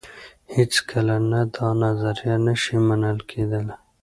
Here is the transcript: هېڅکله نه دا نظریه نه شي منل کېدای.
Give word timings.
هېڅکله 0.55 1.15
نه 1.31 1.41
دا 1.55 1.67
نظریه 1.83 2.35
نه 2.45 2.53
شي 2.61 2.77
منل 2.87 3.19
کېدای. 3.29 3.67